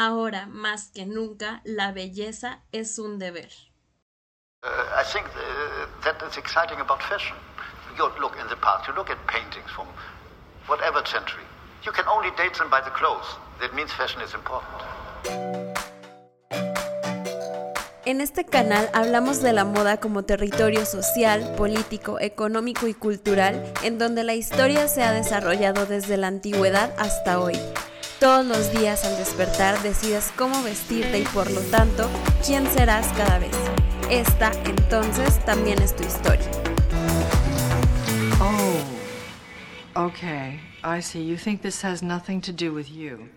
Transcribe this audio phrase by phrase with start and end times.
[0.00, 3.50] Ahora más que nunca, la belleza es un deber.
[4.62, 5.26] Uh, I think
[6.02, 7.36] that is exciting about fashion.
[7.98, 9.86] You look in the past, you look at paintings from
[10.68, 11.44] whatever century.
[11.84, 13.26] You can only date them by the clothes.
[13.60, 14.80] That means fashion is important.
[18.06, 23.98] En este canal hablamos de la moda como territorio social, político, económico y cultural en
[23.98, 27.60] donde la historia se ha desarrollado desde la antigüedad hasta hoy.
[28.20, 32.06] Todos los días al despertar decides cómo vestirte y por lo tanto
[32.44, 33.56] quién serás cada vez.
[34.10, 36.46] Esta entonces también es tu historia.
[38.38, 40.60] Oh, okay.
[40.84, 41.26] I see.
[41.26, 43.30] You think this has nothing to do with you.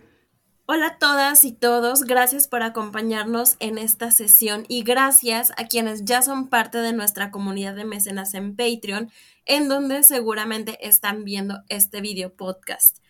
[0.66, 6.04] Hola a todas y todos, gracias por acompañarnos en esta sesión y gracias a quienes
[6.04, 9.10] ya son parte de nuestra comunidad de mecenas en Patreon,
[9.46, 13.03] en donde seguramente están viendo este video podcast.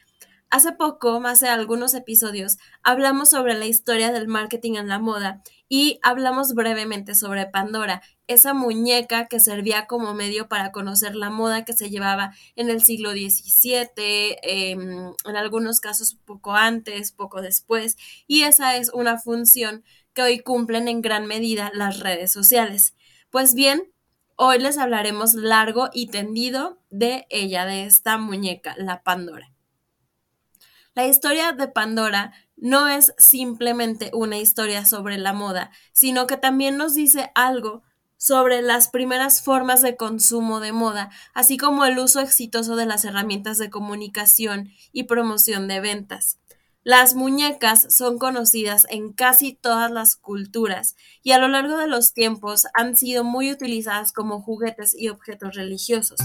[0.53, 5.41] Hace poco, más de algunos episodios, hablamos sobre la historia del marketing en la moda
[5.67, 11.66] y hablamos brevemente sobre Pandora, esa muñeca que servía como medio para conocer la moda
[11.66, 17.97] que se llevaba en el siglo XVII, em, en algunos casos poco antes, poco después,
[18.28, 22.94] y esa es una función que hoy cumplen en gran medida las redes sociales.
[23.31, 23.91] Pues bien,
[24.35, 29.53] hoy les hablaremos largo y tendido de ella, de esta muñeca, la Pandora.
[30.95, 36.77] La historia de Pandora no es simplemente una historia sobre la moda, sino que también
[36.77, 37.81] nos dice algo
[38.17, 43.05] sobre las primeras formas de consumo de moda, así como el uso exitoso de las
[43.05, 46.38] herramientas de comunicación y promoción de ventas.
[46.86, 52.14] Las muñecas son conocidas en casi todas las culturas y a lo largo de los
[52.14, 56.20] tiempos han sido muy utilizadas como juguetes y objetos religiosos.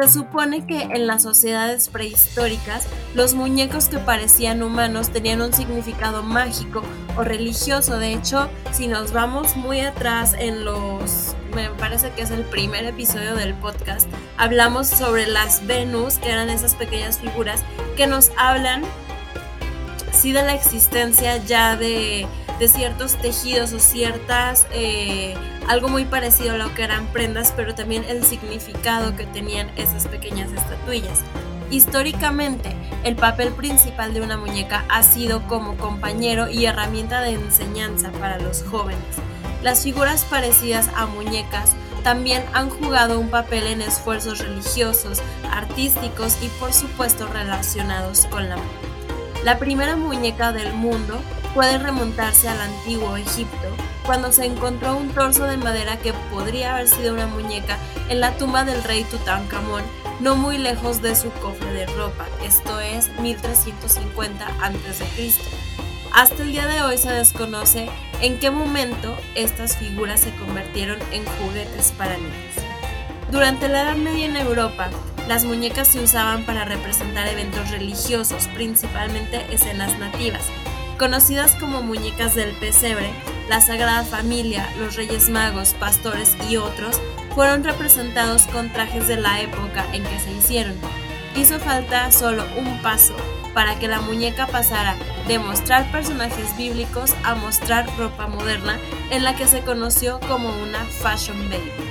[0.00, 6.22] Se supone que en las sociedades prehistóricas los muñecos que parecían humanos tenían un significado
[6.22, 6.84] mágico
[7.16, 7.98] o religioso.
[7.98, 12.84] De hecho, si nos vamos muy atrás en los, me parece que es el primer
[12.84, 17.64] episodio del podcast, hablamos sobre las Venus, que eran esas pequeñas figuras
[17.96, 18.84] que nos hablan
[20.12, 22.26] sí de la existencia ya de,
[22.68, 25.34] ciertos tejidos o ciertas, eh,
[25.66, 30.06] algo muy parecido a lo que eran prendas, pero también el significado que tenían esas
[30.08, 31.20] pequeñas estatuillas.
[31.70, 38.10] Históricamente, el papel principal de una muñeca ha sido como compañero y herramienta de enseñanza
[38.12, 39.00] para los jóvenes.
[39.62, 41.72] Las figuras parecidas a muñecas
[42.02, 48.56] también han jugado un papel en esfuerzos religiosos, artísticos y por supuesto relacionados con la.
[49.44, 51.18] La primera muñeca del mundo
[51.54, 53.68] puede remontarse al antiguo Egipto,
[54.04, 57.78] cuando se encontró un torso de madera que podría haber sido una muñeca
[58.08, 59.82] en la tumba del rey Tutankamón,
[60.20, 65.32] no muy lejos de su cofre de ropa, esto es 1350 a.C.
[66.12, 67.88] Hasta el día de hoy se desconoce
[68.20, 72.54] en qué momento estas figuras se convirtieron en juguetes para niños.
[73.30, 74.90] Durante la Edad Media en Europa,
[75.30, 80.42] las muñecas se usaban para representar eventos religiosos, principalmente escenas nativas.
[80.98, 83.12] Conocidas como muñecas del pesebre,
[83.48, 87.00] la Sagrada Familia, los Reyes Magos, pastores y otros
[87.32, 90.74] fueron representados con trajes de la época en que se hicieron.
[91.36, 93.14] Hizo falta solo un paso
[93.54, 94.96] para que la muñeca pasara
[95.28, 98.80] de mostrar personajes bíblicos a mostrar ropa moderna
[99.12, 101.89] en la que se conoció como una fashion baby.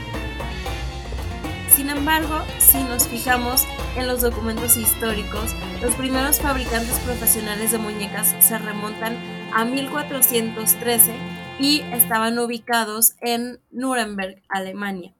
[1.90, 3.64] Sin embargo, si nos fijamos
[3.98, 9.18] en los documentos históricos, los primeros fabricantes profesionales de muñecas se remontan
[9.52, 11.16] a 1413
[11.60, 15.16] y estaban ubicados en Nuremberg, Alemania.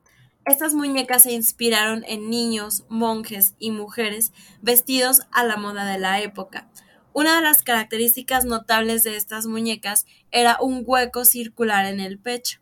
[0.46, 4.32] Estas muñecas se inspiraron en niños, monjes y mujeres
[4.62, 6.70] vestidos a la moda de la época.
[7.14, 12.60] Una de las características notables de estas muñecas era un hueco circular en el pecho.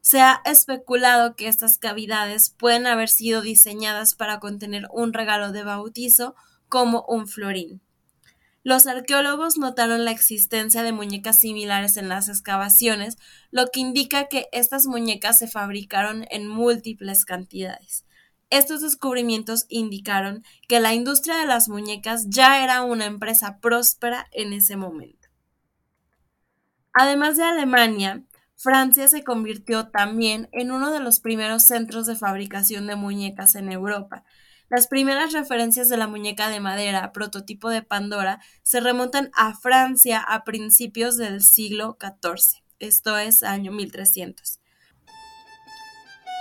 [0.00, 5.62] Se ha especulado que estas cavidades pueden haber sido diseñadas para contener un regalo de
[5.62, 6.34] bautizo
[6.68, 7.82] como un florín.
[8.62, 13.16] Los arqueólogos notaron la existencia de muñecas similares en las excavaciones,
[13.50, 18.04] lo que indica que estas muñecas se fabricaron en múltiples cantidades.
[18.50, 24.52] Estos descubrimientos indicaron que la industria de las muñecas ya era una empresa próspera en
[24.52, 25.28] ese momento.
[26.92, 28.24] Además de Alemania,
[28.62, 33.72] Francia se convirtió también en uno de los primeros centros de fabricación de muñecas en
[33.72, 34.22] Europa.
[34.68, 40.20] Las primeras referencias de la muñeca de madera, prototipo de Pandora, se remontan a Francia
[40.20, 44.60] a principios del siglo XIV, esto es año 1300.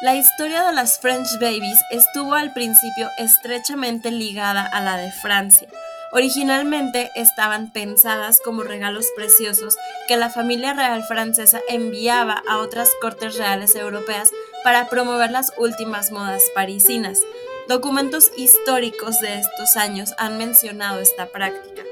[0.02, 5.70] La historia de las French Babies estuvo al principio estrechamente ligada a la de Francia.
[6.12, 9.78] Originalmente estaban pensadas como regalos preciosos
[10.08, 14.32] que la familia real francesa enviaba a otras cortes reales europeas
[14.64, 17.22] para promover las últimas modas parisinas.
[17.68, 21.84] Documentos históricos de estos años han mencionado esta práctica.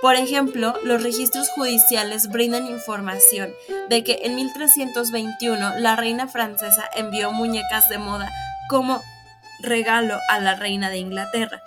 [0.00, 3.54] Por ejemplo, los registros judiciales brindan información
[3.88, 8.28] de que en 1321 la reina francesa envió muñecas de moda
[8.68, 9.00] como
[9.60, 11.62] regalo a la reina de Inglaterra.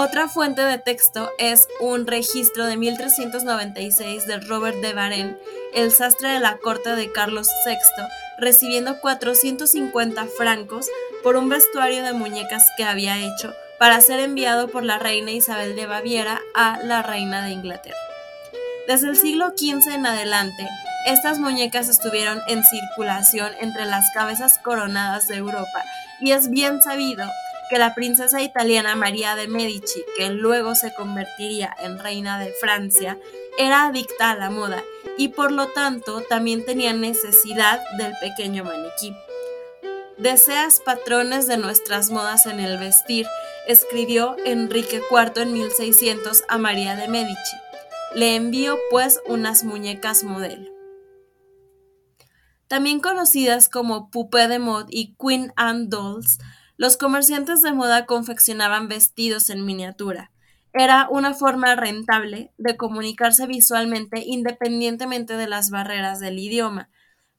[0.00, 5.36] Otra fuente de texto es un registro de 1396 de Robert de Varenne,
[5.74, 7.74] el sastre de la corte de Carlos VI,
[8.38, 10.86] recibiendo 450 francos
[11.24, 15.74] por un vestuario de muñecas que había hecho para ser enviado por la reina Isabel
[15.74, 17.96] de Baviera a la reina de Inglaterra.
[18.86, 20.68] Desde el siglo XV en adelante,
[21.06, 25.82] estas muñecas estuvieron en circulación entre las cabezas coronadas de Europa
[26.20, 27.28] y es bien sabido
[27.68, 33.18] que la princesa italiana María de Medici, que luego se convertiría en reina de Francia,
[33.58, 34.82] era adicta a la moda
[35.16, 39.14] y por lo tanto también tenía necesidad del pequeño maniquí.
[40.16, 43.26] Deseas patrones de nuestras modas en el vestir,
[43.66, 47.56] escribió Enrique IV en 1600 a María de Medici.
[48.14, 50.68] Le envío pues unas muñecas modelo.
[52.68, 56.38] También conocidas como Poupée de Mode y Queen Anne Dolls,
[56.78, 60.30] los comerciantes de moda confeccionaban vestidos en miniatura.
[60.72, 66.88] Era una forma rentable de comunicarse visualmente independientemente de las barreras del idioma.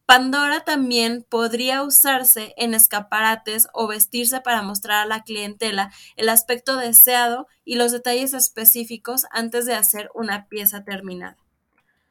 [0.06, 6.76] Pandora también podría usarse en escaparates o vestirse para mostrar a la clientela el aspecto
[6.76, 11.38] deseado y los detalles específicos antes de hacer una pieza terminada.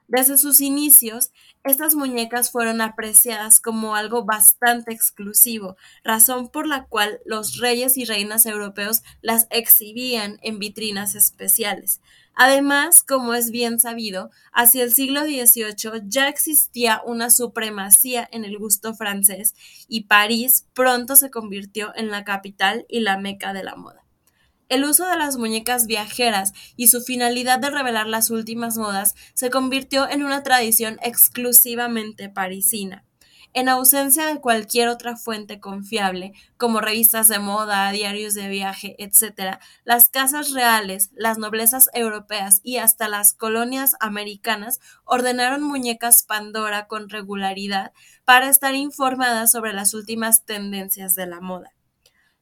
[0.08, 1.32] Desde sus inicios,
[1.64, 8.06] estas muñecas fueron apreciadas como algo bastante exclusivo, razón por la cual los reyes y
[8.06, 12.00] reinas europeos las exhibían en vitrinas especiales.
[12.34, 18.56] Además, como es bien sabido, hacia el siglo XVIII ya existía una supremacía en el
[18.56, 19.54] gusto francés
[19.88, 24.07] y París pronto se convirtió en la capital y la meca de la moda.
[24.68, 29.48] El uso de las muñecas viajeras y su finalidad de revelar las últimas modas se
[29.48, 33.06] convirtió en una tradición exclusivamente parisina.
[33.54, 39.58] En ausencia de cualquier otra fuente confiable, como revistas de moda, diarios de viaje, etc.,
[39.84, 47.08] las casas reales, las noblezas europeas y hasta las colonias americanas ordenaron muñecas Pandora con
[47.08, 47.92] regularidad
[48.26, 51.77] para estar informadas sobre las últimas tendencias de la moda.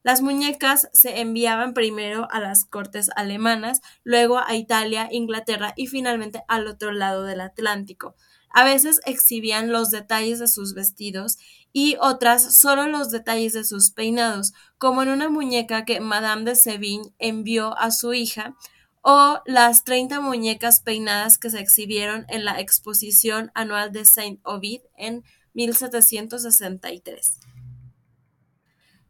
[0.06, 6.44] Las muñecas se enviaban primero a las cortes alemanas, luego a Italia, Inglaterra y finalmente
[6.46, 8.14] al otro lado del Atlántico.
[8.50, 11.38] A veces exhibían los detalles de sus vestidos
[11.72, 16.54] y otras solo los detalles de sus peinados, como en una muñeca que Madame de
[16.54, 18.54] Sévigné envió a su hija,
[19.02, 24.82] o las 30 muñecas peinadas que se exhibieron en la exposición anual de Saint Ovid
[24.96, 25.24] en
[25.54, 27.40] 1763.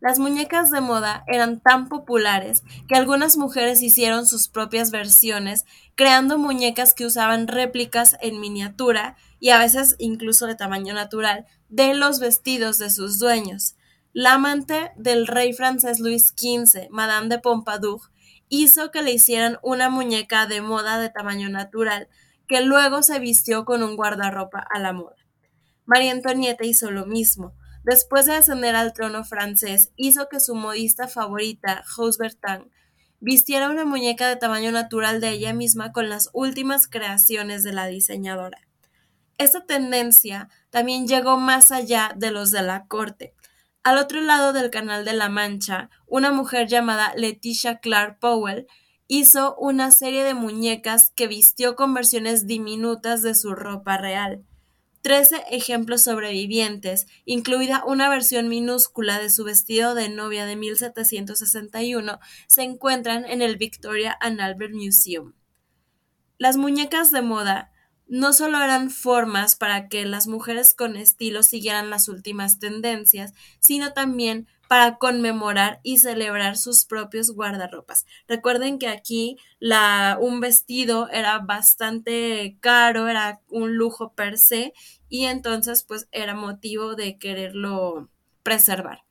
[0.00, 5.64] Las muñecas de moda eran tan populares que algunas mujeres hicieron sus propias versiones,
[5.94, 11.94] creando muñecas que usaban réplicas en miniatura y a veces incluso de tamaño natural de
[11.94, 13.76] los vestidos de sus dueños.
[14.12, 18.00] La amante del rey francés Luis XV, Madame de Pompadour,
[18.48, 22.08] hizo que le hicieran una muñeca de moda de tamaño natural,
[22.46, 25.16] que luego se vistió con un guardarropa a la moda.
[25.86, 27.54] María Antonieta hizo lo mismo
[27.86, 32.68] Después de ascender al trono francés, hizo que su modista favorita, Rose Bertin,
[33.20, 37.86] vistiera una muñeca de tamaño natural de ella misma con las últimas creaciones de la
[37.86, 38.58] diseñadora.
[39.38, 43.34] Esta tendencia también llegó más allá de los de la corte.
[43.84, 48.66] Al otro lado del Canal de la Mancha, una mujer llamada Leticia Clark Powell
[49.06, 54.44] hizo una serie de muñecas que vistió con versiones diminutas de su ropa real.
[55.06, 62.62] Trece ejemplos sobrevivientes, incluida una versión minúscula de su vestido de novia de 1761, se
[62.64, 65.34] encuentran en el Victoria and Albert Museum.
[66.38, 67.70] Las muñecas de moda
[68.08, 73.92] no solo eran formas para que las mujeres con estilo siguieran las últimas tendencias, sino
[73.92, 78.04] también para conmemorar y celebrar sus propios guardarropas.
[78.26, 79.36] Recuerden que aquí
[80.20, 84.72] un vestido era bastante caro, era un lujo per se
[85.08, 88.10] y entonces pues era motivo de quererlo
[88.42, 89.06] preservar.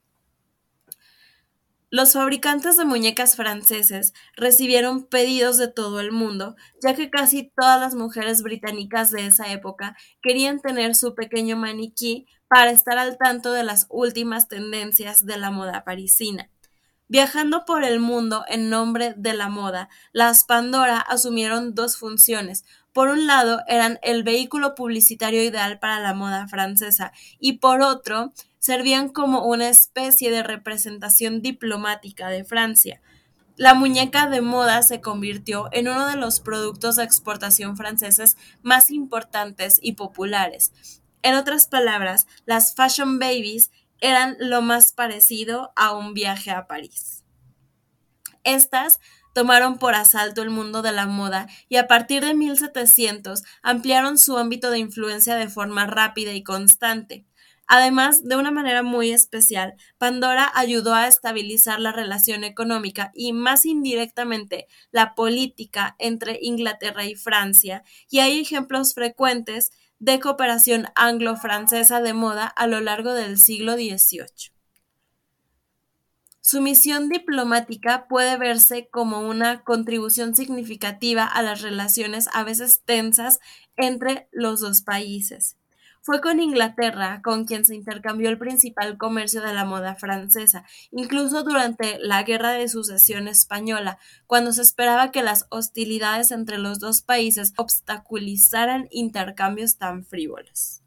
[1.92, 7.80] Los fabricantes de muñecas franceses recibieron pedidos de todo el mundo, ya que casi todas
[7.80, 13.54] las mujeres británicas de esa época querían tener su pequeño maniquí para estar al tanto
[13.54, 16.50] de las últimas tendencias de la moda parisina.
[17.08, 22.66] Viajando por el mundo en nombre de la moda, las Pandora asumieron dos funciones.
[22.96, 27.12] Por un lado, eran el vehículo publicitario ideal para la moda francesa
[27.42, 33.02] y por otro, servían como una especie de representación diplomática de Francia.
[33.58, 38.90] La muñeca de moda se convirtió en uno de los productos de exportación franceses más
[38.90, 41.02] importantes y populares.
[41.22, 47.26] En otras palabras, las fashion babies eran lo más parecido a un viaje a París.
[48.46, 49.02] Estas
[49.36, 54.38] tomaron por asalto el mundo de la moda y a partir de 1700 ampliaron su
[54.38, 57.26] ámbito de influencia de forma rápida y constante.
[57.68, 63.66] Además, de una manera muy especial, Pandora ayudó a estabilizar la relación económica y más
[63.66, 72.14] indirectamente la política entre Inglaterra y Francia, y hay ejemplos frecuentes de cooperación anglo-francesa de
[72.14, 74.55] moda a lo largo del siglo XVIII.
[76.48, 83.40] Su misión diplomática puede verse como una contribución significativa a las relaciones a veces tensas
[83.78, 85.58] entre los dos países.
[86.04, 91.44] Fue con Inglaterra con quien se intercambió el principal comercio de la moda francesa, incluso
[91.44, 93.98] durante la Guerra de Sucesión Española,
[94.28, 100.85] cuando se esperaba que las hostilidades entre los dos países obstaculizaran intercambios tan frívolos.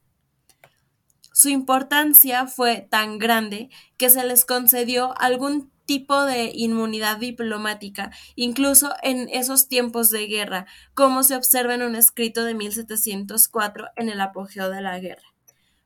[1.39, 8.93] Su importancia fue tan grande que se les concedió algún tipo de inmunidad diplomática, incluso
[9.05, 14.21] en esos tiempos de guerra, como se observa en un escrito de 1704 en el
[14.21, 15.33] apogeo de la guerra.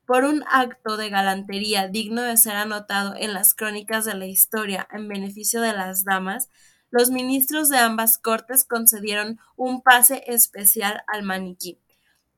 [0.06, 4.88] Por un acto de galantería digno de ser anotado en las crónicas de la historia
[4.90, 6.48] en beneficio de las damas,
[6.88, 11.81] los ministros de ambas cortes concedieron un pase especial al maniquí.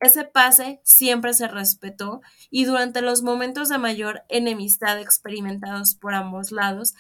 [0.05, 2.21] Ese pase siempre se respetó
[2.51, 6.95] y durante los momentos de mayor enemistad experimentados por ambos lados,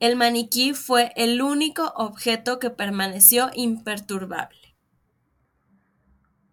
[0.00, 4.76] el maniquí fue el único objeto que permaneció imperturbable.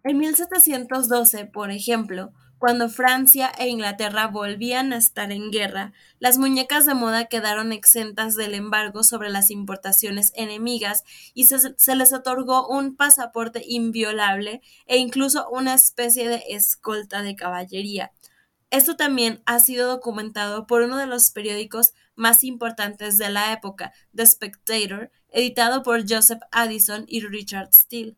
[0.04, 2.32] En 1712, por ejemplo,
[2.62, 8.36] cuando Francia e Inglaterra volvían a estar en guerra, las muñecas de moda quedaron exentas
[8.36, 11.02] del embargo sobre las importaciones enemigas
[11.34, 18.12] y se, les otorgó un pasaporte inviolable e incluso una especie de escolta de caballería.
[18.70, 23.92] Esto también ha sido documentado por uno de los periódicos más importantes de la época,
[24.14, 28.16] The Spectator, editado por Joseph Addison y Richard Steele.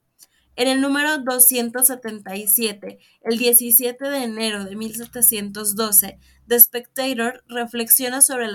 [0.57, 8.49] En el número 277, el 17 de enero de 1712, The Spectator reflexiona sobre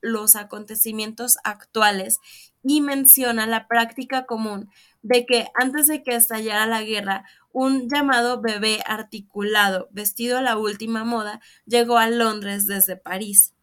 [0.00, 2.20] los acontecimientos actuales
[2.62, 4.70] y menciona la práctica común
[5.02, 10.56] de que antes de que estallara la guerra, un llamado bebé articulado, vestido a la
[10.56, 13.54] última moda, llegó a Londres desde París.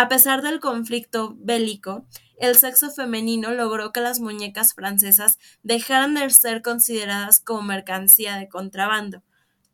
[0.00, 2.06] A pesar del conflicto bélico,
[2.38, 8.48] el sexo femenino logró que las muñecas francesas dejaran de ser consideradas como mercancía de
[8.48, 9.20] contrabando.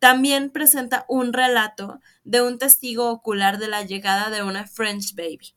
[0.01, 5.55] También presenta un relato de un testigo ocular de la llegada de una French baby.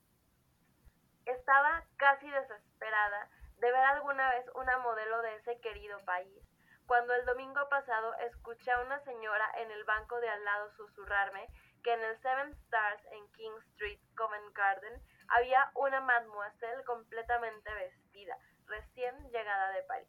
[1.25, 6.43] Estaba casi desesperada de ver alguna vez una modelo de ese querido país,
[6.85, 11.47] cuando el domingo pasado escuché a una señora en el banco de al lado susurrarme
[11.83, 18.38] que en el Seven Stars en King Street, Covent Garden, había una mademoiselle completamente vestida,
[18.65, 20.07] recién llegada de París.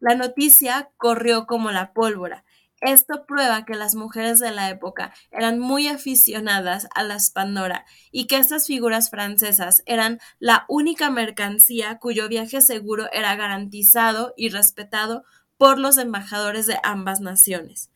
[0.00, 2.44] La noticia corrió como la pólvora.
[2.80, 8.28] Esto prueba que las mujeres de la época eran muy aficionadas a las Pandora y
[8.28, 15.24] que estas figuras francesas eran la única mercancía cuyo viaje seguro era garantizado y respetado
[15.56, 17.90] por los embajadores de ambas naciones.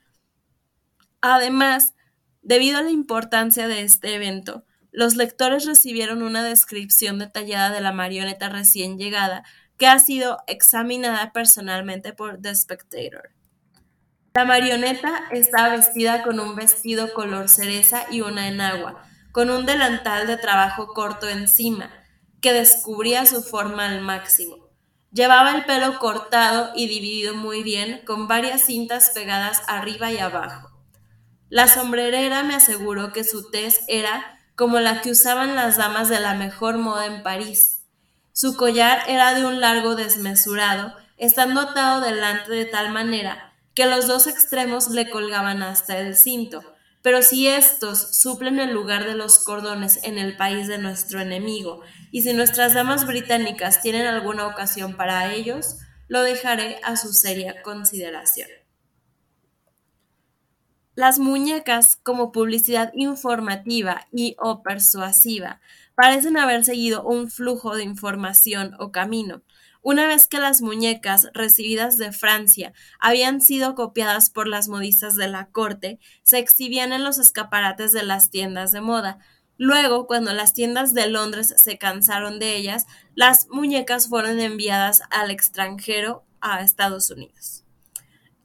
[1.23, 1.95] Además,
[2.43, 7.93] debido a la importancia de este evento, los lectores recibieron una descripción detallada de la
[7.93, 9.45] marioneta recién llegada
[9.79, 13.31] que ha sido examinada personalmente por The Spectator.
[14.35, 20.27] La marioneta está vestida con un vestido color cereza y una enagua, con un delantal
[20.27, 21.91] de trabajo corto encima,
[22.41, 24.57] que descubría su forma al máximo.
[25.13, 30.72] Llevaba el pelo cortado y dividido muy bien, con varias cintas pegadas arriba y abajo.
[31.53, 36.19] La sombrerera me aseguró que su tez era como la que usaban las damas de
[36.19, 37.83] la mejor moda en París.
[38.33, 44.07] Su collar era de un largo desmesurado, estando atado delante de tal manera que los
[44.07, 46.63] dos extremos le colgaban hasta el cinto,
[47.03, 51.83] pero si estos suplen el lugar de los cordones en el país de nuestro enemigo,
[52.11, 55.77] y si nuestras damas británicas tienen alguna ocasión para ellos,
[56.09, 58.49] lo dejaré a su seria consideración.
[60.95, 65.63] Las muñecas, como publicidad informativa y o persuasiva,
[65.95, 69.43] parecen haber seguido un flujo de información o camino.
[69.81, 75.29] Una vez que las muñecas recibidas de Francia habían sido copiadas por las modistas de
[75.29, 79.19] la corte, se exhibían en los escaparates de las tiendas de moda.
[79.57, 85.31] Luego, cuando las tiendas de Londres se cansaron de ellas, las muñecas fueron enviadas al
[85.31, 87.65] extranjero, a Estados Unidos.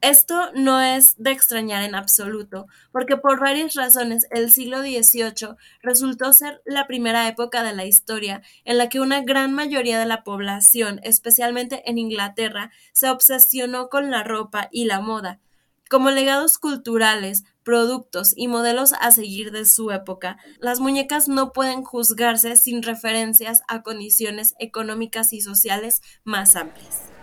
[0.02, 6.34] Esto no es de extrañar en absoluto, porque por varias razones el siglo XVIII resultó
[6.34, 10.24] ser la primera época de la historia en la que una gran mayoría de la
[10.24, 15.40] población, especialmente en Inglaterra, se obsesionó con la ropa y la moda.
[15.90, 21.84] Como legados culturales, productos y modelos a seguir de su época, las muñecas no pueden
[21.84, 27.17] juzgarse sin referencias a condiciones económicas y sociales más amplias.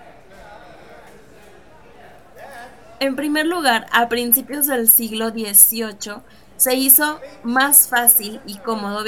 [3.01, 6.23] En primer lugar, a principios del siglo XVIII
[6.57, 9.05] se hizo más fácil y cómodo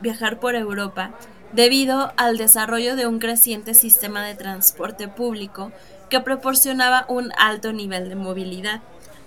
[0.00, 1.12] viajar por Europa
[1.52, 5.72] debido al desarrollo de un creciente sistema de transporte público
[6.08, 8.80] que proporcionaba un alto nivel de movilidad.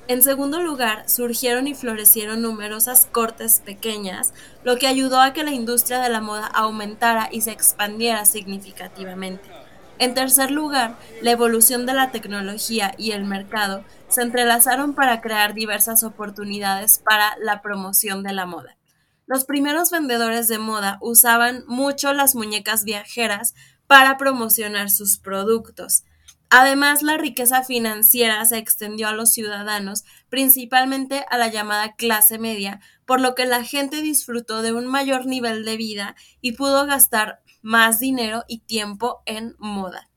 [0.07, 5.51] En segundo lugar, surgieron y florecieron numerosas cortes pequeñas, lo que ayudó a que la
[5.51, 9.60] industria de la moda aumentara y se expandiera significativamente.
[10.01, 15.53] En tercer lugar, la evolución de la tecnología y el mercado se entrelazaron para crear
[15.53, 18.79] diversas oportunidades para la promoción de la moda.
[19.27, 23.53] Los primeros vendedores de moda usaban mucho las muñecas viajeras
[23.85, 26.03] para promocionar sus productos.
[26.49, 32.81] Además, la riqueza financiera se extendió a los ciudadanos, principalmente a la llamada clase media,
[33.05, 37.43] por lo que la gente disfrutó de un mayor nivel de vida y pudo gastar
[37.61, 40.09] más dinero y tiempo en moda.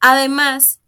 [0.00, 0.80] Además,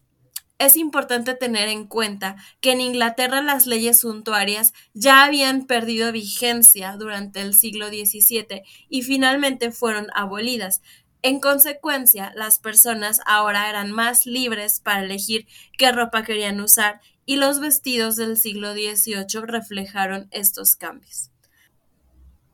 [0.58, 6.96] es importante tener en cuenta que en Inglaterra las leyes suntuarias ya habían perdido vigencia
[6.96, 10.80] durante el siglo XVII y finalmente fueron abolidas.
[11.22, 17.36] En consecuencia, las personas ahora eran más libres para elegir qué ropa querían usar y
[17.36, 21.31] los vestidos del siglo XVIII reflejaron estos cambios.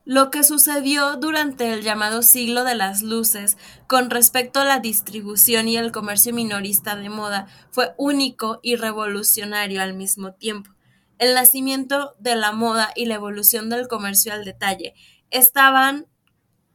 [0.08, 5.68] Lo que sucedió durante el llamado siglo de las luces con respecto a la distribución
[5.68, 10.70] y el comercio minorista de moda fue único y revolucionario al mismo tiempo.
[11.18, 14.94] El nacimiento de la moda y la evolución del comercio al detalle
[15.28, 16.06] estaban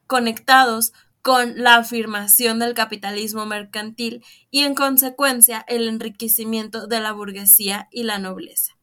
[0.05, 0.93] conectados
[1.23, 8.03] con la afirmación del capitalismo mercantil y en consecuencia el enriquecimiento de la burguesía y
[8.03, 8.73] la nobleza.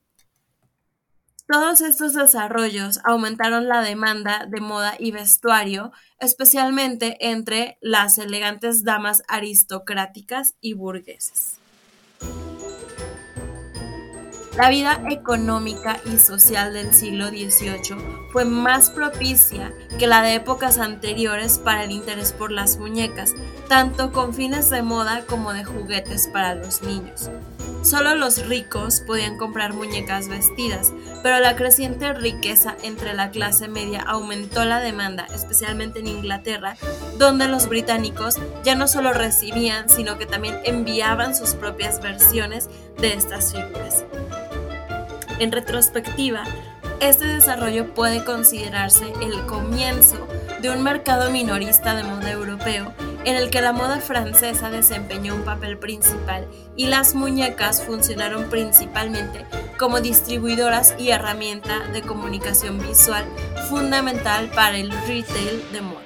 [1.50, 9.24] Todos estos desarrollos aumentaron la demanda de moda y vestuario, especialmente entre las elegantes damas
[9.26, 11.56] aristocráticas y burguesas.
[14.56, 17.96] La vida económica y social del siglo XVIII
[18.30, 23.34] fue más propicia que la de épocas anteriores para el interés por las muñecas,
[23.68, 27.28] tanto con fines de moda como de juguetes para los niños.
[27.82, 34.02] Solo los ricos podían comprar muñecas vestidas, pero la creciente riqueza entre la clase media
[34.02, 36.76] aumentó la demanda, especialmente en Inglaterra,
[37.18, 43.14] donde los británicos ya no solo recibían, sino que también enviaban sus propias versiones de
[43.14, 44.04] estas figuras.
[45.38, 46.44] En retrospectiva,
[47.00, 50.28] este desarrollo puede considerarse el comienzo
[50.60, 52.92] de un mercado minorista de moda europeo
[53.24, 59.46] en el que la moda francesa desempeñó un papel principal y las muñecas funcionaron principalmente
[59.78, 63.24] como distribuidoras y herramienta de comunicación visual
[63.68, 66.00] fundamental para el retail de moda.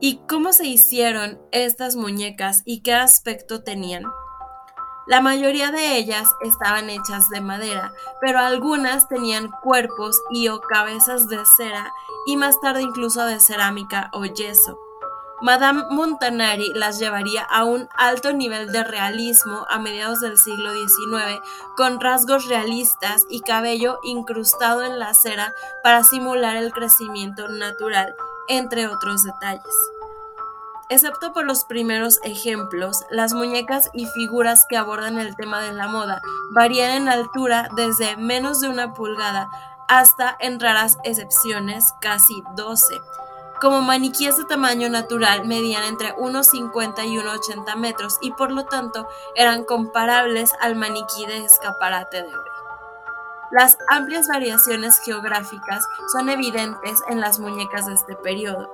[0.00, 4.04] ¿Y cómo se hicieron estas muñecas y qué aspecto tenían?
[5.08, 11.28] La mayoría de ellas estaban hechas de madera, pero algunas tenían cuerpos y o cabezas
[11.28, 11.90] de cera
[12.26, 14.78] y más tarde incluso de cerámica o yeso.
[15.40, 21.40] Madame Montanari las llevaría a un alto nivel de realismo a mediados del siglo XIX,
[21.74, 28.14] con rasgos realistas y cabello incrustado en la cera para simular el crecimiento natural,
[28.48, 29.74] entre otros detalles.
[30.90, 35.86] Excepto por los primeros ejemplos, las muñecas y figuras que abordan el tema de la
[35.86, 39.50] moda varían en altura desde menos de una pulgada
[39.86, 42.86] hasta, en raras excepciones, casi 12.
[43.60, 49.08] Como maniquíes de tamaño natural medían entre 1,50 y 1,80 metros y por lo tanto
[49.34, 52.50] eran comparables al maniquí de escaparate de hoy.
[53.50, 58.70] Las amplias variaciones geográficas son evidentes en las muñecas de este periodo.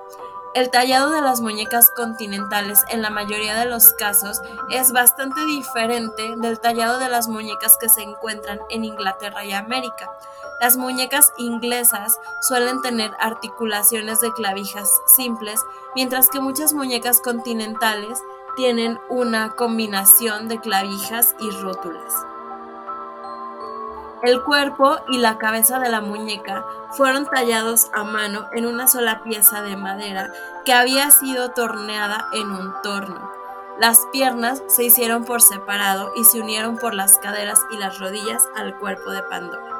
[0.55, 6.33] El tallado de las muñecas continentales en la mayoría de los casos es bastante diferente
[6.37, 10.09] del tallado de las muñecas que se encuentran en Inglaterra y América.
[10.61, 15.59] Las muñecas inglesas suelen tener articulaciones de clavijas simples,
[15.93, 18.17] mientras que muchas muñecas continentales
[18.55, 22.13] tienen una combinación de clavijas y rótulas.
[24.25, 29.21] El cuerpo y la cabeza de la muñeca fueron tallados a mano en una sola
[29.21, 30.33] pieza de madera
[30.65, 33.31] que había sido torneada en un torno.
[33.77, 38.49] Las piernas se hicieron por separado y se unieron por las caderas y las rodillas
[38.55, 39.75] al cuerpo de Pandora.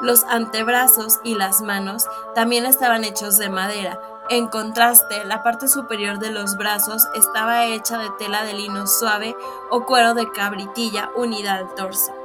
[0.00, 4.00] Los antebrazos y las manos también estaban hechos de madera.
[4.30, 9.36] En contraste, la parte superior de los brazos estaba hecha de tela de lino suave
[9.70, 12.17] o cuero de cabritilla unida al torso.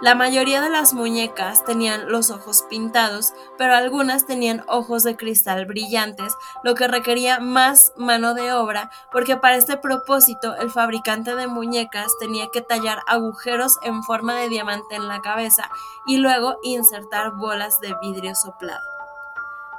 [0.00, 5.66] La mayoría de las muñecas tenían los ojos pintados, pero algunas tenían ojos de cristal
[5.66, 11.48] brillantes, lo que requería más mano de obra porque para este propósito el fabricante de
[11.48, 15.68] muñecas tenía que tallar agujeros en forma de diamante en la cabeza
[16.06, 18.86] y luego insertar bolas de vidrio soplado.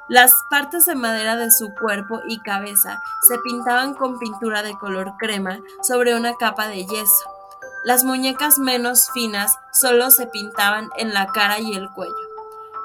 [0.09, 5.13] Las partes de madera de su cuerpo y cabeza se pintaban con pintura de color
[5.17, 7.38] crema sobre una capa de yeso.
[7.85, 12.13] Las muñecas menos finas solo se pintaban en la cara y el cuello.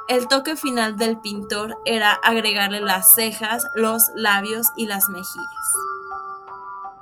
[0.06, 5.72] El toque final del pintor era agregarle las cejas, los labios y las mejillas.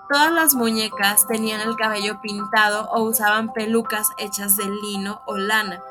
[0.08, 5.82] Todas las muñecas tenían el cabello pintado o usaban pelucas hechas de lino o lana.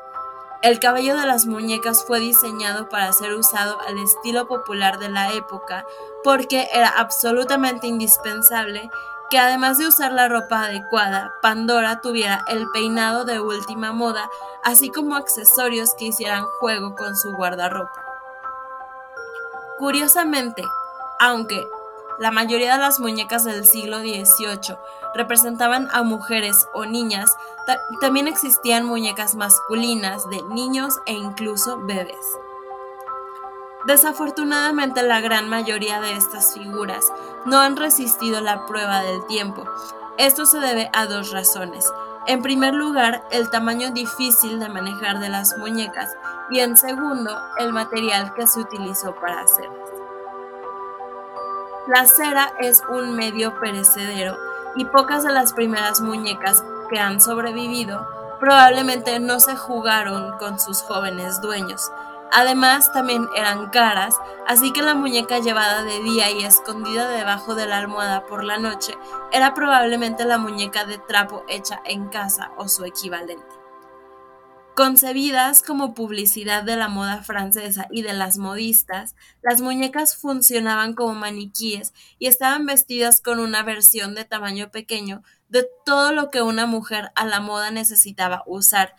[0.62, 5.32] El cabello de las muñecas fue diseñado para ser usado al estilo popular de la
[5.32, 5.84] época
[6.24, 8.90] porque era absolutamente indispensable
[9.32, 14.28] que además de usar la ropa adecuada, Pandora tuviera el peinado de última moda,
[14.62, 18.04] así como accesorios que hicieran juego con su guardarropa.
[19.78, 20.62] Curiosamente,
[21.18, 21.66] aunque
[22.18, 24.76] la mayoría de las muñecas del siglo XVIII
[25.14, 27.34] representaban a mujeres o niñas,
[28.02, 32.18] también existían muñecas masculinas de niños e incluso bebés.
[33.86, 37.04] Desafortunadamente la gran mayoría de estas figuras
[37.44, 39.64] no han resistido la prueba del tiempo.
[40.18, 41.90] Esto se debe a dos razones.
[42.26, 46.16] En primer lugar, el tamaño difícil de manejar de las muñecas
[46.50, 49.90] y en segundo, el material que se utilizó para hacerlas.
[51.88, 54.36] La cera es un medio perecedero
[54.76, 58.06] y pocas de las primeras muñecas que han sobrevivido
[58.42, 61.92] probablemente no se jugaron con sus jóvenes dueños,
[62.34, 64.16] Además, también eran caras,
[64.48, 68.56] así que la muñeca llevada de día y escondida debajo de la almohada por la
[68.56, 68.94] noche
[69.32, 73.62] era probablemente la muñeca de trapo hecha en casa o su equivalente.
[74.74, 81.12] Concebidas como publicidad de la moda francesa y de las modistas, las muñecas funcionaban como
[81.12, 86.64] maniquíes y estaban vestidas con una versión de tamaño pequeño de todo lo que una
[86.64, 88.96] mujer a la moda necesitaba usar,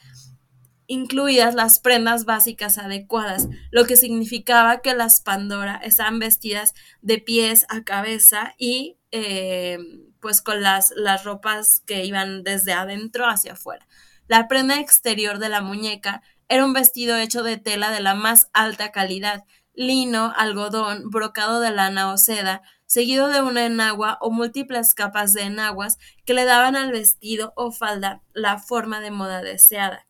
[0.88, 7.66] incluidas las prendas básicas adecuadas, lo que significaba que las Pandora estaban vestidas de pies
[7.70, 9.78] a cabeza y eh,
[10.20, 13.88] pues con las, las ropas que iban desde adentro hacia afuera.
[14.28, 18.50] La prenda exterior de la muñeca era un vestido hecho de tela de la más
[18.54, 19.44] alta calidad,
[19.74, 25.44] lino, algodón, brocado de lana o seda, seguido de una enagua o múltiples capas de
[25.44, 30.08] enaguas que le daban al vestido o falda la forma de moda deseada.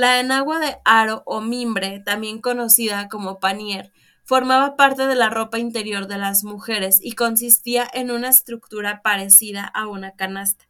[0.00, 5.58] La enagua de aro o mimbre, también conocida como panier, formaba parte de la ropa
[5.58, 10.66] interior de las mujeres y consistía en una estructura parecida a una canasta.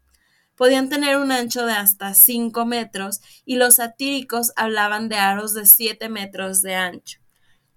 [0.54, 5.66] Podían tener un ancho de hasta 5 metros y los satíricos hablaban de aros de
[5.66, 7.20] 7 metros de ancho.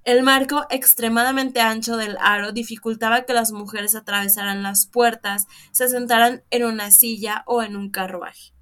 [0.05, 6.45] El marco extremadamente ancho del aro dificultaba que las mujeres atravesaran las puertas, se sentaran
[6.49, 8.53] en una silla o en un carruaje.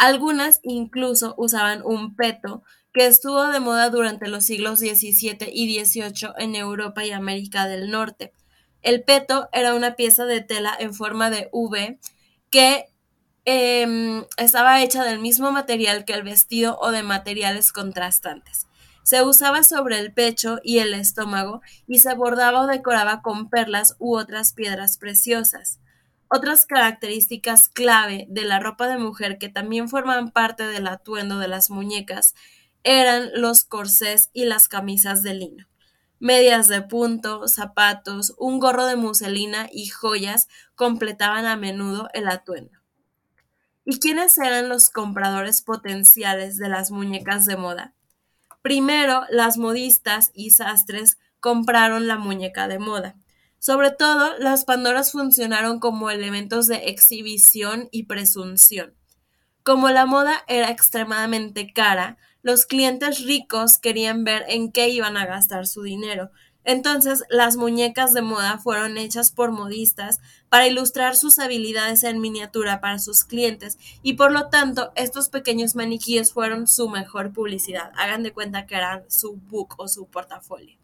[0.00, 6.30] Algunas incluso usaban un peto, que estuvo de moda durante los siglos XVII y XVIII
[6.38, 8.32] en Europa y América del Norte.
[8.80, 11.98] El peto era una pieza de tela en forma de V
[12.50, 12.86] que
[13.44, 18.68] em, estaba hecha del mismo material que el vestido o de materiales contrastantes.
[19.02, 23.96] Se usaba sobre el pecho y el estómago y se bordaba o decoraba con perlas
[23.98, 25.78] u otras piedras preciosas.
[26.32, 31.48] Otras características clave de la ropa de mujer que también forman parte del atuendo de
[31.48, 32.36] las muñecas
[32.84, 35.66] eran los corsés y las camisas de lino.
[36.20, 42.78] Medias de punto, zapatos, un gorro de muselina y joyas completaban a menudo el atuendo.
[43.84, 47.94] ¿Y quiénes eran los compradores potenciales de las muñecas de moda?
[48.62, 53.16] Primero, las modistas y sastres compraron la muñeca de moda.
[53.60, 58.94] Sobre todo, las Pandoras funcionaron como elementos de exhibición y presunción.
[59.62, 65.26] Como la moda era extremadamente cara, los clientes ricos querían ver en qué iban a
[65.26, 66.30] gastar su dinero.
[66.64, 72.80] Entonces, las muñecas de moda fueron hechas por modistas para ilustrar sus habilidades en miniatura
[72.80, 77.92] para sus clientes y por lo tanto estos pequeños maniquíes fueron su mejor publicidad.
[77.96, 80.79] Hagan de cuenta que eran su book o su portafolio.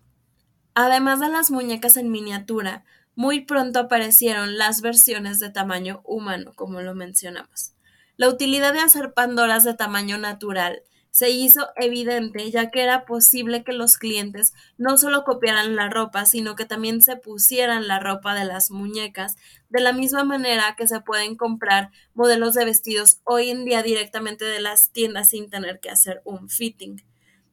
[0.79, 2.85] Además de las muñecas en miniatura,
[3.15, 7.73] muy pronto aparecieron las versiones de tamaño humano, como lo mencionamos.
[8.19, 13.65] La utilidad de hacer Pandoras de tamaño natural se hizo evidente ya que era posible
[13.65, 18.35] que los clientes no solo copiaran la ropa, sino que también se pusieran la ropa
[18.35, 19.37] de las muñecas,
[19.71, 24.45] de la misma manera que se pueden comprar modelos de vestidos hoy en día directamente
[24.45, 27.03] de las tiendas sin tener que hacer un fitting.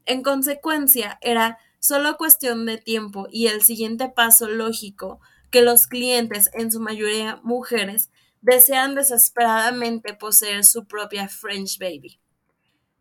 [0.06, 5.20] En consecuencia, era solo cuestión de tiempo y el siguiente paso lógico
[5.52, 12.22] que los clientes, en su mayoría mujeres, desean desesperadamente poseer su propia French Baby.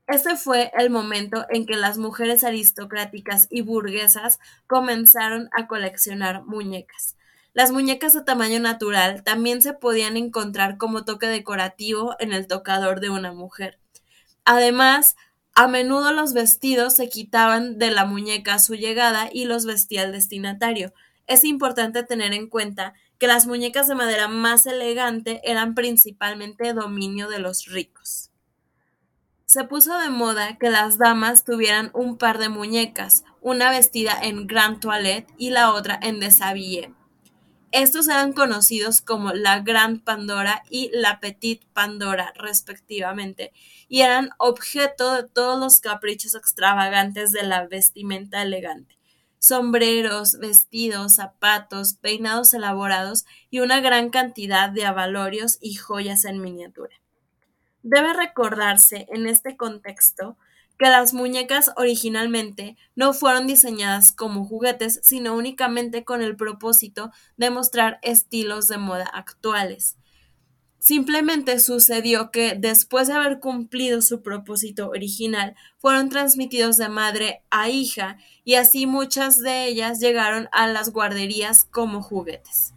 [0.08, 7.16] Este fue el momento en que las mujeres aristocráticas y burguesas comenzaron a coleccionar muñecas.
[7.52, 12.98] Las muñecas de tamaño natural también se podían encontrar como toque decorativo en el tocador
[12.98, 13.78] de una mujer.
[14.44, 15.14] Además,
[15.54, 20.02] a menudo los vestidos se quitaban de la muñeca a su llegada y los vestía
[20.02, 20.94] el destinatario.
[21.26, 27.28] Es importante tener en cuenta que las muñecas de madera más elegante eran principalmente dominio
[27.28, 28.30] de los ricos.
[29.44, 34.46] Se puso de moda que las damas tuvieran un par de muñecas, una vestida en
[34.46, 36.94] Grand Toilette y la otra en Deshabillé.
[37.72, 43.52] Estos eran conocidos como la Gran Pandora y la Petite Pandora, respectivamente,
[43.88, 48.98] y eran objeto de todos los caprichos extravagantes de la vestimenta elegante
[49.42, 56.94] sombreros, vestidos, zapatos, peinados elaborados y una gran cantidad de avalorios y joyas en miniatura.
[57.82, 60.36] Debe recordarse en este contexto
[60.82, 67.50] que las muñecas originalmente no fueron diseñadas como juguetes, sino únicamente con el propósito de
[67.50, 69.96] mostrar estilos de moda actuales.
[70.80, 77.68] Simplemente sucedió que después de haber cumplido su propósito original, fueron transmitidos de madre a
[77.68, 82.74] hija y así muchas de ellas llegaron a las guarderías como juguetes.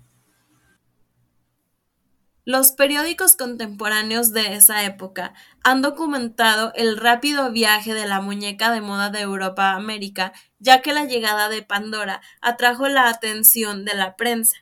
[2.47, 8.81] Los periódicos contemporáneos de esa época han documentado el rápido viaje de la muñeca de
[8.81, 13.95] moda de Europa a América, ya que la llegada de Pandora atrajo la atención de
[13.95, 14.57] la prensa.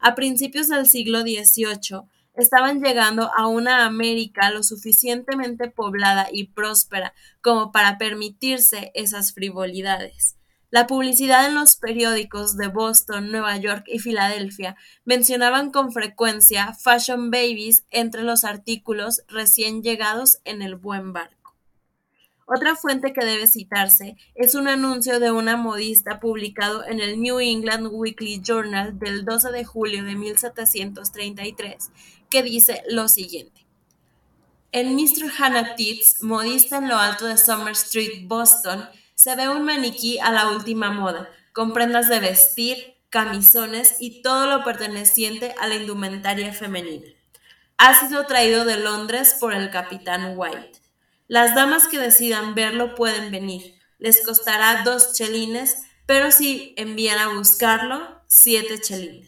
[0.00, 7.14] A principios del siglo XVIII, estaban llegando a una América lo suficientemente poblada y próspera
[7.40, 10.37] como para permitirse esas frivolidades.
[10.70, 14.76] La publicidad en los periódicos de Boston, Nueva York y Filadelfia
[15.06, 21.38] mencionaban con frecuencia fashion babies entre los artículos recién llegados en el buen barco.
[22.50, 27.40] Otra fuente que debe citarse es un anuncio de una modista publicado en el New
[27.40, 31.90] England Weekly Journal del 12 de julio de 1733,
[32.28, 33.66] que dice lo siguiente.
[34.72, 35.30] En Mr.
[35.38, 38.86] Hannah Tits, modista en lo alto de Summer Street, Boston,
[39.18, 44.46] se ve un maniquí a la última moda, con prendas de vestir, camisones y todo
[44.46, 47.08] lo perteneciente a la indumentaria femenina.
[47.78, 50.80] Ha sido traído de Londres por el capitán White.
[51.26, 53.74] Las damas que decidan verlo pueden venir.
[53.98, 59.27] Les costará dos chelines, pero si envían a buscarlo, siete chelines.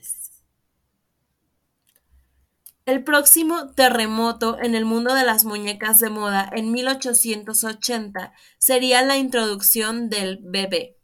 [2.91, 9.17] El próximo terremoto en el mundo de las muñecas de moda en 1880 sería la
[9.17, 10.97] introducción del bebé.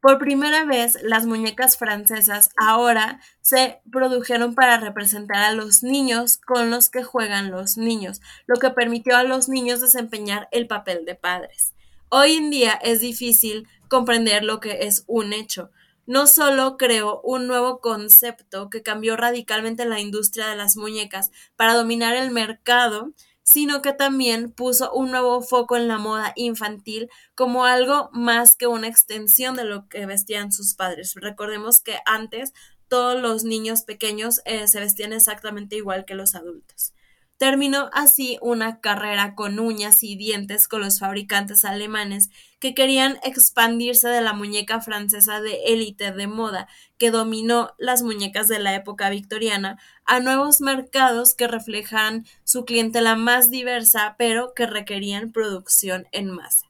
[0.00, 6.70] Por primera vez, las muñecas francesas ahora se produjeron para representar a los niños con
[6.70, 11.16] los que juegan los niños, lo que permitió a los niños desempeñar el papel de
[11.16, 11.74] padres.
[12.08, 15.72] Hoy en día es difícil comprender lo que es un hecho.
[16.08, 21.74] No solo creó un nuevo concepto que cambió radicalmente la industria de las muñecas para
[21.74, 27.66] dominar el mercado, sino que también puso un nuevo foco en la moda infantil como
[27.66, 31.12] algo más que una extensión de lo que vestían sus padres.
[31.14, 32.54] Recordemos que antes
[32.88, 36.94] todos los niños pequeños eh, se vestían exactamente igual que los adultos.
[37.38, 44.08] Terminó así una carrera con uñas y dientes con los fabricantes alemanes que querían expandirse
[44.08, 46.66] de la muñeca francesa de élite de moda
[46.98, 53.14] que dominó las muñecas de la época victoriana a nuevos mercados que reflejaran su clientela
[53.14, 56.66] más diversa pero que requerían producción en masa.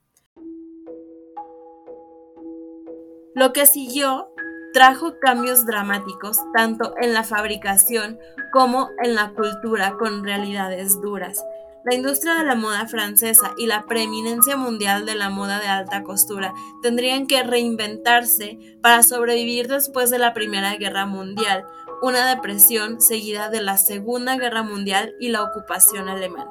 [3.35, 4.29] Lo que siguió
[4.73, 8.19] trajo cambios dramáticos tanto en la fabricación
[8.53, 11.45] como en la cultura con realidades duras.
[11.85, 16.03] La industria de la moda francesa y la preeminencia mundial de la moda de alta
[16.03, 16.53] costura
[16.83, 21.65] tendrían que reinventarse para sobrevivir después de la Primera Guerra Mundial,
[22.03, 26.51] una depresión seguida de la Segunda Guerra Mundial y la ocupación alemana.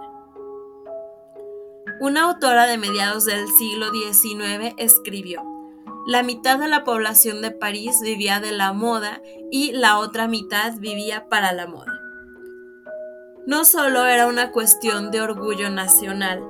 [1.99, 5.43] Una autora de mediados del siglo XIX escribió,
[6.07, 10.73] la mitad de la población de París vivía de la moda y la otra mitad
[10.79, 11.99] vivía para la moda.
[13.45, 16.41] No solo era una cuestión de orgullo nacional,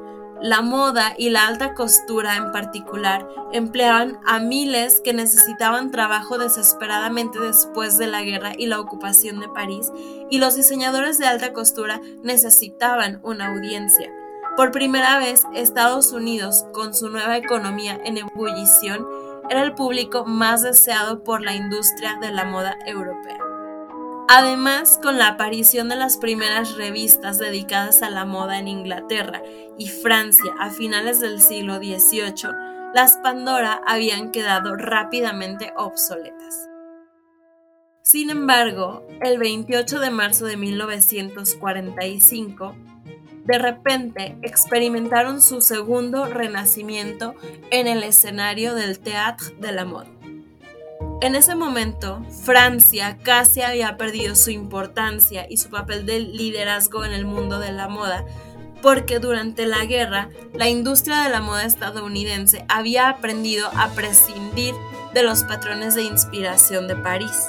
[0.43, 7.39] la moda y la alta costura en particular empleaban a miles que necesitaban trabajo desesperadamente
[7.39, 9.91] después de la guerra y la ocupación de París,
[10.29, 14.13] y los diseñadores de alta costura necesitaban una audiencia.
[14.57, 19.07] Por primera vez, Estados Unidos, con su nueva economía en ebullición,
[19.49, 23.39] era el público más deseado por la industria de la moda europea.
[24.29, 29.41] Además, con la aparición de las primeras revistas dedicadas a la moda en Inglaterra
[29.77, 32.51] y Francia a finales del siglo XVIII,
[32.93, 36.67] las Pandora habían quedado rápidamente obsoletas.
[38.01, 42.75] Sin embargo, el 28 de marzo de 1945,
[43.47, 47.33] de repente experimentaron su segundo renacimiento
[47.71, 50.09] en el escenario del Théâtre de la Mode.
[51.21, 57.13] En ese momento, Francia casi había perdido su importancia y su papel de liderazgo en
[57.13, 58.25] el mundo de la moda,
[58.81, 64.75] porque durante la guerra la industria de la moda estadounidense había aprendido a prescindir
[65.13, 67.47] de los patrones de inspiración de París.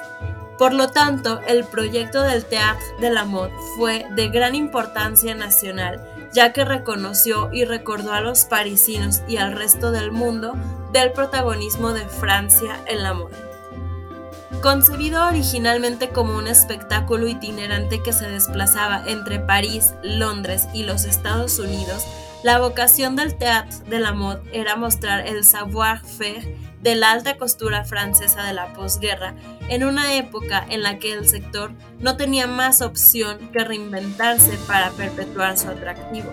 [0.58, 6.04] Por lo tanto, el proyecto del Théâtre de la Mode fue de gran importancia nacional,
[6.32, 10.54] ya que reconoció y recordó a los parisinos y al resto del mundo
[10.92, 13.36] del protagonismo de Francia en la moda.
[14.60, 21.60] Concebido originalmente como un espectáculo itinerante que se desplazaba entre París, Londres y los Estados
[21.60, 22.04] Unidos,
[22.42, 27.84] la vocación del Théâtre de la Mode era mostrar el savoir-faire de la alta costura
[27.84, 29.34] francesa de la posguerra
[29.68, 34.90] en una época en la que el sector no tenía más opción que reinventarse para
[34.90, 36.30] perpetuar su atractivo.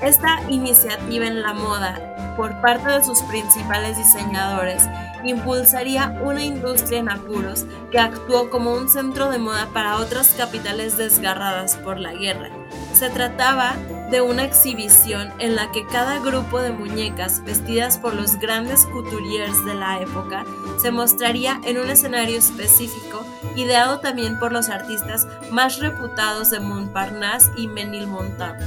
[0.00, 4.82] Esta iniciativa en la moda, por parte de sus principales diseñadores,
[5.24, 10.96] impulsaría una industria en apuros que actuó como un centro de moda para otras capitales
[10.96, 12.48] desgarradas por la guerra.
[12.94, 13.74] Se trataba
[14.10, 19.64] de una exhibición en la que cada grupo de muñecas vestidas por los grandes couturiers
[19.64, 20.44] de la época
[20.80, 23.24] se mostraría en un escenario específico
[23.56, 28.60] ideado también por los artistas más reputados de Montparnasse y Menilmontant.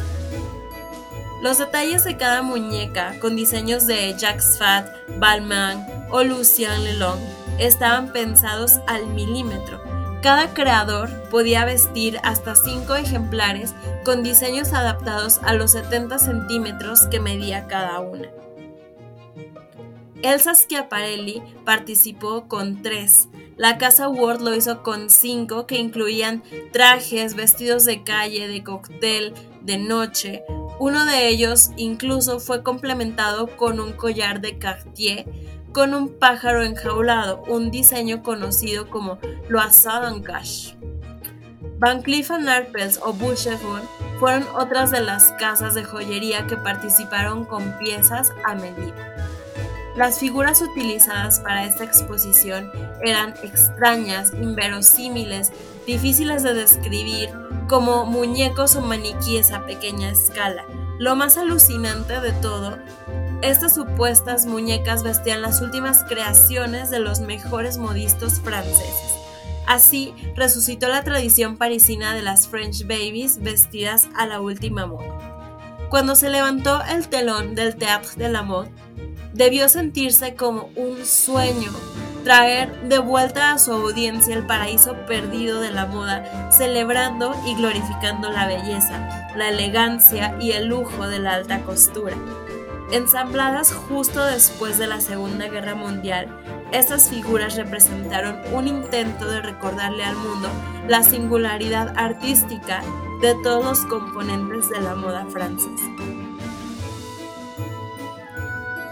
[1.41, 4.87] Los detalles de cada muñeca, con diseños de Jacques Fat,
[5.19, 7.19] Balmain o Lucien Lelong,
[7.59, 9.92] estaban pensados al milímetro.
[10.23, 17.19] Cada creador podía vestir hasta 5 ejemplares con diseños adaptados a los 70 centímetros que
[17.19, 18.29] medía cada una.
[20.21, 23.27] Elsa Schiaparelli participó con 3.
[23.57, 29.33] La casa Ward lo hizo con 5 que incluían trajes, vestidos de calle, de cóctel,
[29.61, 30.45] de noche,
[30.79, 35.25] uno de ellos incluso fue complementado con un collar de Cartier
[35.73, 39.17] con un pájaro enjaulado, un diseño conocido como
[40.23, 40.77] Cache.
[41.79, 43.81] Van Cleef Arpels o Boucheron
[44.19, 49.15] fueron otras de las casas de joyería que participaron con piezas a medida.
[49.97, 55.51] Las figuras utilizadas para esta exposición eran extrañas, inverosímiles,
[55.85, 57.29] difíciles de describir,
[57.67, 60.65] como muñecos o maniquíes a pequeña escala.
[60.99, 62.77] Lo más alucinante de todo,
[63.43, 69.17] estas supuestas muñecas vestían las últimas creaciones de los mejores modistas franceses.
[69.67, 75.87] Así resucitó la tradición parisina de las French Babies vestidas a la última moda.
[75.89, 78.71] Cuando se levantó el telón del Théâtre de la Mode,
[79.33, 81.71] debió sentirse como un sueño
[82.23, 88.31] traer de vuelta a su audiencia el paraíso perdido de la moda, celebrando y glorificando
[88.31, 92.15] la belleza, la elegancia y el lujo de la alta costura.
[92.93, 96.27] Ensambladas justo después de la Segunda Guerra Mundial,
[96.71, 100.47] estas figuras representaron un intento de recordarle al mundo
[100.87, 102.83] la singularidad artística
[103.19, 105.83] de todos los componentes de la moda francesa.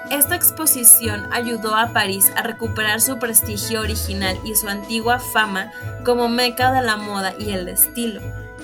[0.09, 5.71] Esta exposición ayudó a París a recuperar su prestigio original y su antigua fama
[6.03, 8.19] como meca de la moda y el estilo.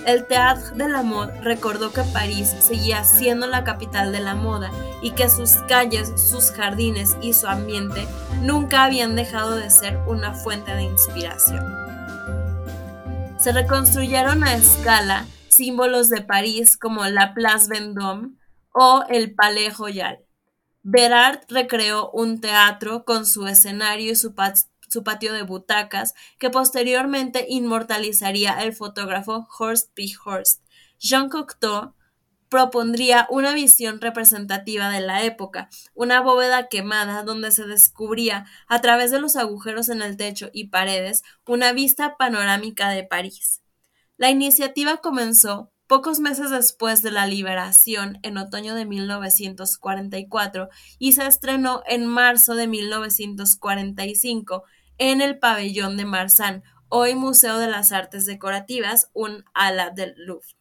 [0.08, 4.72] El Théâtre de la Mode recordó que París seguía siendo la capital de la moda
[5.02, 8.08] y que sus calles, sus jardines y su ambiente
[8.42, 11.62] nunca habían dejado de ser una fuente de inspiración.
[13.38, 18.30] Se reconstruyeron a escala símbolos de París como la Place Vendôme
[18.72, 20.20] o el Palais Royal.
[20.84, 24.34] Berard recreó un teatro con su escenario y su,
[24.88, 30.08] su patio de butacas, que posteriormente inmortalizaría el fotógrafo Horst P.
[30.24, 30.64] Horst.
[31.00, 31.94] Jean Cocteau
[32.50, 39.12] propondría una visión representativa de la época, una bóveda quemada donde se descubría, a través
[39.12, 43.62] de los agujeros en el techo y paredes, una vista panorámica de París.
[44.18, 50.70] La iniciativa comenzó pocos meses después de la liberación, en otoño de 1944,
[51.00, 54.64] y se estrenó en marzo de 1945
[54.98, 60.56] en el pabellón de Marsan, hoy Museo de las Artes Decorativas, un ala del Louvre.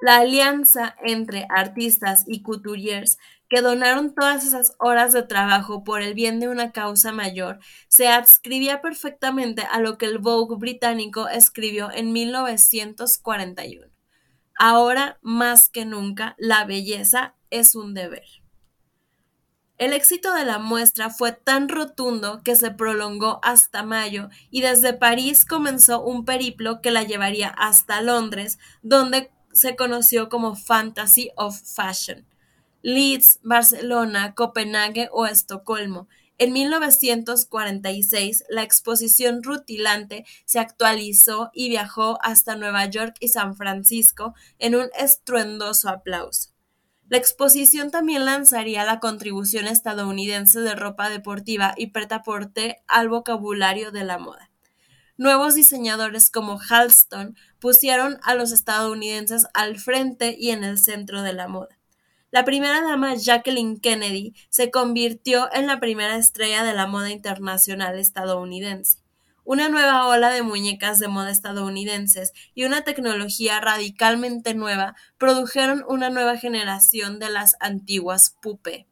[0.00, 3.18] La alianza entre artistas y couturiers
[3.48, 8.06] que donaron todas esas horas de trabajo por el bien de una causa mayor se
[8.08, 13.86] adscribía perfectamente a lo que el Vogue británico escribió en 1941.
[14.56, 18.37] Ahora más que nunca, la belleza es un deber.
[19.78, 24.92] El éxito de la muestra fue tan rotundo que se prolongó hasta mayo y desde
[24.92, 31.56] París comenzó un periplo que la llevaría hasta Londres, donde se conoció como Fantasy of
[31.62, 32.26] Fashion.
[32.82, 36.08] Leeds, Barcelona, Copenhague o Estocolmo.
[36.38, 44.34] En 1946, la exposición rutilante se actualizó y viajó hasta Nueva York y San Francisco
[44.58, 46.57] en un estruendoso aplauso.
[47.08, 54.04] La exposición también lanzaría la contribución estadounidense de ropa deportiva y preta-porte al vocabulario de
[54.04, 54.50] la moda.
[55.16, 61.32] Nuevos diseñadores como Halston pusieron a los estadounidenses al frente y en el centro de
[61.32, 61.78] la moda.
[62.30, 67.98] La primera dama Jacqueline Kennedy se convirtió en la primera estrella de la moda internacional
[67.98, 68.98] estadounidense
[69.48, 76.10] una nueva ola de muñecas de moda estadounidenses y una tecnología radicalmente nueva produjeron una
[76.10, 78.86] nueva generación de las antiguas pupe.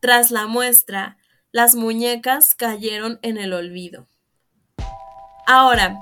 [0.00, 1.18] Tras la muestra,
[1.52, 4.08] las muñecas cayeron en el olvido.
[5.46, 5.98] Ahora,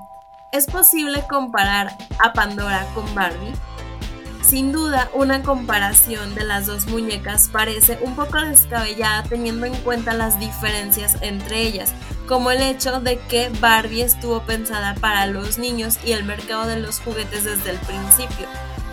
[0.51, 3.53] ¿es posible comparar a Pandora con Barbie?
[4.43, 10.13] Sin duda, una comparación de las dos muñecas parece un poco descabellada teniendo en cuenta
[10.13, 11.93] las diferencias entre ellas,
[12.27, 16.79] como el hecho de que Barbie estuvo pensada para los niños y el mercado de
[16.79, 18.47] los juguetes desde el principio.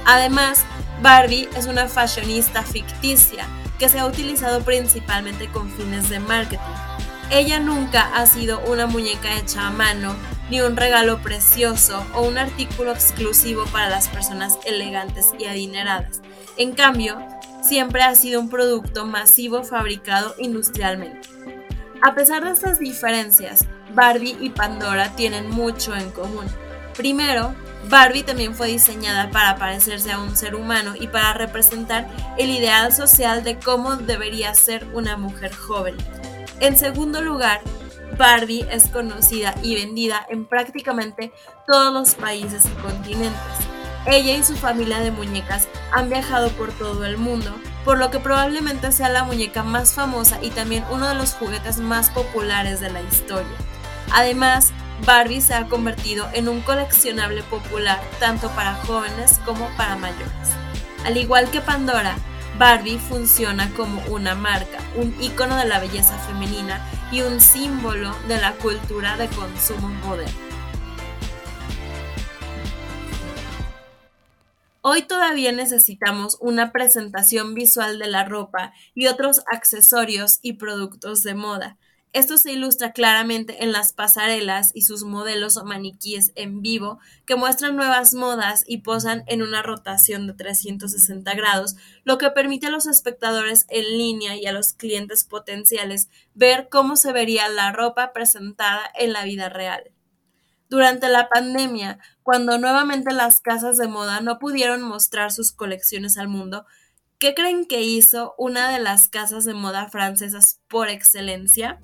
[0.07, 0.65] Además,
[1.03, 3.45] Barbie es una fashionista ficticia
[3.79, 6.90] que se ha utilizado principalmente con fines de marketing.
[7.33, 10.17] Ella nunca ha sido una muñeca hecha a mano,
[10.51, 16.23] ni un regalo precioso o un artículo exclusivo para las personas elegantes y adineradas.
[16.57, 17.25] En cambio,
[17.63, 21.29] siempre ha sido un producto masivo fabricado industrialmente.
[22.03, 23.65] A pesar de estas diferencias,
[23.95, 26.47] Barbie y Pandora tienen mucho en común.
[26.97, 27.55] Primero,
[27.89, 32.09] Barbie también fue diseñada para parecerse a un ser humano y para representar
[32.39, 35.95] el ideal social de cómo debería ser una mujer joven.
[36.61, 37.63] En segundo lugar,
[38.19, 41.33] Barbie es conocida y vendida en prácticamente
[41.67, 43.41] todos los países y continentes.
[44.07, 47.55] Ella y su familia de muñecas han viajado por todo el mundo
[47.85, 51.79] por lo que probablemente sea la muñeca más famosa y también uno de los juguetes
[51.79, 53.57] más populares de la historia.
[54.13, 54.73] Además,
[55.07, 60.29] Barbie se ha convertido en un coleccionable popular tanto para jóvenes como para mayores.
[61.05, 62.17] Al igual que Pandora,
[62.61, 68.37] Barbie funciona como una marca, un icono de la belleza femenina y un símbolo de
[68.37, 70.39] la cultura de consumo moderno.
[74.83, 81.33] Hoy todavía necesitamos una presentación visual de la ropa y otros accesorios y productos de
[81.33, 81.79] moda.
[82.13, 87.37] Esto se ilustra claramente en las pasarelas y sus modelos o maniquíes en vivo que
[87.37, 92.71] muestran nuevas modas y posan en una rotación de 360 grados, lo que permite a
[92.71, 98.13] los espectadores en línea y a los clientes potenciales ver cómo se vería la ropa
[98.13, 99.93] presentada en la vida real.
[100.69, 106.27] Durante la pandemia, cuando nuevamente las casas de moda no pudieron mostrar sus colecciones al
[106.27, 106.65] mundo,
[107.21, 111.79] ¿qué creen que hizo una de las casas de moda francesas por excelencia?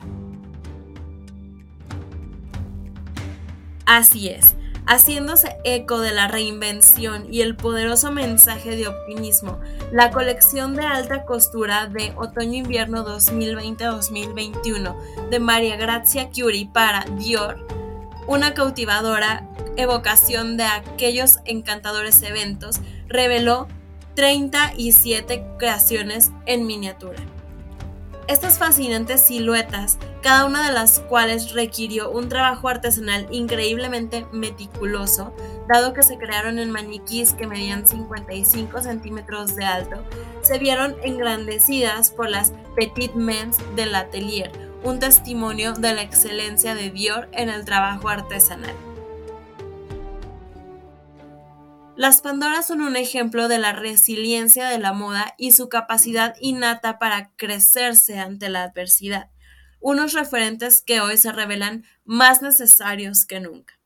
[3.84, 4.54] Así es,
[4.86, 9.60] haciéndose eco de la reinvención y el poderoso mensaje de optimismo,
[9.92, 17.66] la colección de alta costura de otoño-invierno 2020-2021 de María Grazia Curie para Dior
[18.26, 23.68] una cautivadora evocación de aquellos encantadores eventos, reveló
[24.16, 27.18] 37 creaciones en miniatura.
[28.28, 35.32] Estas fascinantes siluetas, cada una de las cuales requirió un trabajo artesanal increíblemente meticuloso,
[35.68, 40.02] dado que se crearon en maniquís que medían 55 centímetros de alto,
[40.40, 44.50] se vieron engrandecidas por las Petit Mens del atelier,
[44.82, 48.74] un testimonio de la excelencia de Dior en el trabajo artesanal.
[51.96, 56.98] Las Pandoras son un ejemplo de la resiliencia de la moda y su capacidad innata
[56.98, 59.30] para crecerse ante la adversidad,
[59.80, 63.76] unos referentes que hoy se revelan más necesarios que nunca.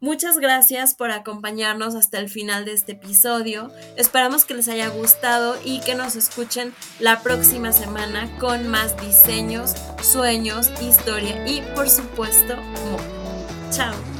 [0.00, 3.70] Muchas gracias por acompañarnos hasta el final de este episodio.
[3.96, 9.74] Esperamos que les haya gustado y que nos escuchen la próxima semana con más diseños,
[10.02, 13.70] sueños, historia y por supuesto moda.
[13.70, 14.19] Chao.